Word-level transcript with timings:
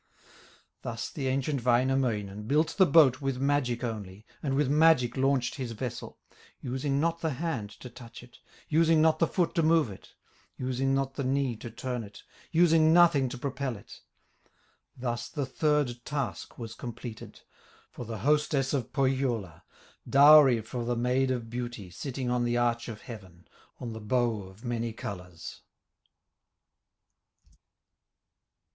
Thus 0.81 1.11
the 1.11 1.27
ancient 1.27 1.63
Wainamoinen 1.63 2.47
Built 2.47 2.75
the 2.77 2.87
boat 2.87 3.21
with 3.21 3.37
magic 3.37 3.83
only, 3.83 4.25
And 4.41 4.55
with 4.55 4.67
magic 4.67 5.15
launched 5.15 5.57
his 5.57 5.73
vessel, 5.73 6.17
Using 6.59 6.99
not 6.99 7.19
the 7.21 7.29
hand 7.33 7.69
to 7.81 7.87
touch 7.87 8.23
it, 8.23 8.39
Using 8.67 8.99
not 8.99 9.19
the 9.19 9.27
foot 9.27 9.53
to 9.53 9.61
move 9.61 9.91
it, 9.91 10.15
Using 10.57 10.95
not 10.95 11.13
the 11.13 11.23
knee 11.23 11.55
to 11.57 11.69
turn 11.69 12.03
it, 12.03 12.23
Using 12.51 12.91
nothing 12.91 13.29
to 13.29 13.37
propel 13.37 13.77
it. 13.77 14.01
Thus 14.97 15.29
the 15.29 15.45
third 15.45 16.03
task 16.03 16.57
was 16.57 16.73
completed, 16.73 17.41
For 17.91 18.03
the 18.03 18.17
hostess 18.25 18.73
of 18.73 18.91
Pohyola, 18.91 19.61
Dowry 20.09 20.61
for 20.61 20.83
the 20.83 20.95
Maid 20.95 21.29
of 21.29 21.47
Beauty 21.51 21.91
Sitting 21.91 22.27
on 22.31 22.43
the 22.43 22.57
arch 22.57 22.87
of 22.87 23.01
heaven, 23.01 23.47
On 23.79 23.93
the 23.93 24.01
bow 24.01 24.41
of 24.47 24.65
many 24.65 24.93
colors. 24.93 25.61